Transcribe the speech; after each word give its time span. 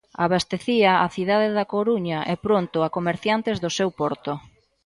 Abastecía 0.25 0.91
á 1.05 1.07
cidade 1.15 1.49
da 1.57 1.69
Coruña 1.73 2.19
e 2.33 2.35
pronto 2.45 2.77
a 2.81 2.93
comerciantes 2.97 3.57
do 3.63 3.69
seu 3.77 3.89
porto. 3.99 4.31